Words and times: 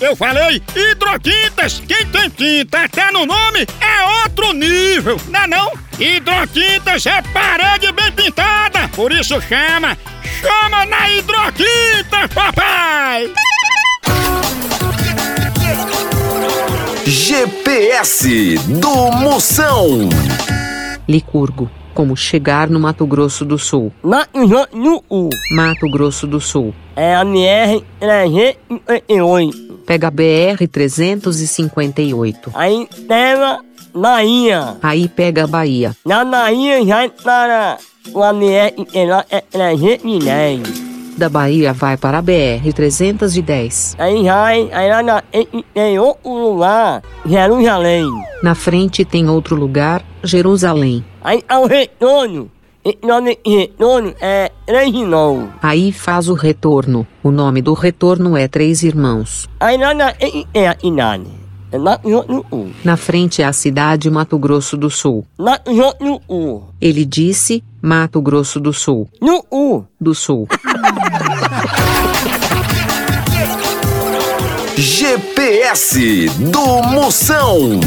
Eu 0.00 0.14
falei 0.14 0.62
hidrotintas. 0.76 1.82
Quem 1.86 2.06
tem 2.06 2.30
tinta 2.30 2.84
até 2.84 3.10
no 3.10 3.26
nome 3.26 3.66
é 3.80 4.22
outro 4.22 4.52
nível, 4.52 5.20
não 5.28 5.40
é 5.40 5.46
não? 5.46 5.72
Hidrotintas 5.98 7.04
é 7.06 7.20
parede 7.32 7.90
bem 7.92 8.12
pintada, 8.12 8.88
por 8.94 9.10
isso 9.12 9.40
chama, 9.40 9.98
chama 10.40 10.86
na 10.86 11.10
hidrotinta, 11.10 12.28
papai! 12.32 13.32
GPS 17.04 18.58
do 18.80 19.10
Moção. 19.12 20.08
Licurgo. 21.08 21.70
Como 21.94 22.16
chegar 22.16 22.70
no 22.70 22.78
Mato 22.78 23.04
Grosso 23.06 23.44
do 23.44 23.58
Sul. 23.58 23.92
Mato 24.04 24.28
Grosso 24.46 24.68
do 24.76 25.02
Sul. 25.08 25.30
Mato 25.50 25.90
Grosso 25.90 26.26
do 26.28 26.40
Sul. 26.40 26.74
É 26.94 27.16
a 27.16 27.24
BR 27.24 27.82
358. 27.98 29.67
Pega 29.88 30.08
a 30.08 30.10
BR 30.10 30.68
358. 30.70 32.52
Aí 32.54 32.86
pega 33.08 33.58
Bahia. 33.94 34.76
Aí 34.82 35.08
pega 35.08 35.44
a 35.44 35.46
Bahia. 35.46 35.96
Na 36.04 36.26
Bahia 36.26 36.84
já 36.84 37.08
para 37.08 37.78
o 38.12 38.20
BR 38.34 38.84
310. 39.50 40.88
Da 41.16 41.30
Bahia 41.30 41.72
vai 41.72 41.96
para 41.96 42.18
a 42.18 42.22
BR 42.22 42.70
310. 42.70 43.96
Aí 43.98 44.24
vai, 44.24 44.68
aí 44.70 44.90
lá 44.90 45.02
na, 45.02 45.22
tem 45.72 45.98
outro 45.98 46.32
lugar, 46.32 47.02
Jerusalém. 47.24 48.04
Na 48.42 48.54
frente 48.54 49.06
tem 49.06 49.26
outro 49.26 49.56
lugar, 49.56 50.04
Jerusalém. 50.22 51.02
Aí 51.24 51.42
ao 51.48 51.64
retorno, 51.66 52.50
é 54.20 54.50
Três 54.66 54.94
Irmãos. 54.94 55.48
Aí 55.62 55.92
faz 55.92 56.28
o 56.28 56.34
retorno. 56.34 57.06
O 57.22 57.30
nome 57.30 57.60
do 57.60 57.72
retorno 57.74 58.36
é 58.36 58.48
Três 58.48 58.82
Irmãos. 58.82 59.48
Na 62.82 62.92
é. 62.92 62.94
É 62.94 62.96
frente 62.96 63.42
é 63.42 63.44
a 63.44 63.52
cidade 63.52 64.10
Mato 64.10 64.38
Grosso 64.38 64.76
do 64.76 64.88
Sul. 64.88 65.26
Ele 66.80 67.04
disse 67.04 67.62
Mato 67.82 68.22
Grosso 68.22 68.58
do 68.58 68.72
Sul. 68.72 69.08
Do 70.00 70.14
Sul. 70.14 70.48
GPS 74.76 76.30
do 76.50 76.82
Moção. 76.84 77.80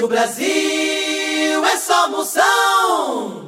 No 0.00 0.08
Brasil 0.08 1.64
é 1.64 1.76
só 1.76 2.08
moção. 2.10 3.41